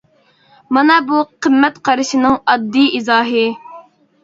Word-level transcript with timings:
مانا 0.77 0.95
بۇ 1.11 1.19
قىممەت 1.47 1.77
قارىشىنىڭ 1.89 2.41
ئاددىي 2.41 2.91
ئىزاھى. 3.01 3.47